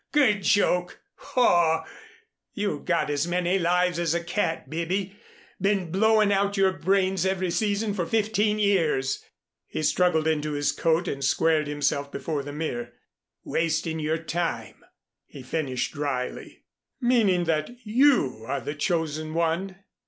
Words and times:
Good 0.11 0.41
joke. 0.41 0.99
Haw! 1.13 1.85
You've 2.55 2.85
got 2.85 3.11
as 3.11 3.27
many 3.27 3.59
lives 3.59 3.99
as 3.99 4.15
a 4.15 4.23
cat, 4.23 4.67
Bibby. 4.67 5.15
Been 5.61 5.91
blowing 5.91 6.33
out 6.33 6.57
your 6.57 6.71
brains 6.71 7.23
every 7.23 7.51
season 7.51 7.93
for 7.93 8.07
fifteen 8.07 8.57
years." 8.57 9.23
He 9.67 9.83
struggled 9.83 10.27
into 10.27 10.53
his 10.53 10.71
coat 10.71 11.07
and 11.07 11.23
squared 11.23 11.67
himself 11.67 12.11
before 12.11 12.41
the 12.41 12.51
mirror. 12.51 12.93
"Wasting 13.43 13.99
your 13.99 14.17
time," 14.17 14.83
he 15.27 15.43
finished 15.43 15.93
dryly. 15.93 16.63
"Meaning 16.99 17.43
that 17.43 17.69
you 17.83 18.43
are 18.47 18.59
the 18.59 18.73
chosen 18.73 19.35
one? 19.35 19.83